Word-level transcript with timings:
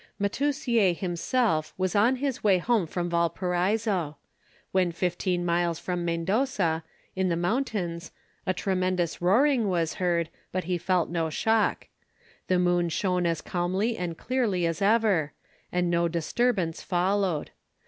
Matussiere 0.19 0.95
himself 0.95 1.75
was 1.77 1.93
on 1.95 2.15
his 2.15 2.43
way 2.43 2.57
home 2.57 2.87
from 2.87 3.07
Valparaiso. 3.07 4.17
When 4.71 4.91
fifteen 4.91 5.45
miles 5.45 5.77
from 5.77 6.03
Mendoza, 6.03 6.83
in 7.15 7.29
the 7.29 7.35
mountains, 7.35 8.11
a 8.47 8.51
tremendous 8.55 9.21
roaring 9.21 9.69
was 9.69 9.93
heard, 10.01 10.31
but 10.51 10.63
he 10.63 10.79
felt 10.79 11.11
no 11.11 11.29
shock. 11.29 11.87
The 12.47 12.57
moon 12.57 12.89
shone 12.89 13.27
as 13.27 13.41
calmly 13.41 13.95
and 13.95 14.17
clearly 14.17 14.65
as 14.65 14.81
ever, 14.81 15.33
and 15.71 15.87
no 15.91 16.07
disturbance 16.07 16.81
followed. 16.81 17.51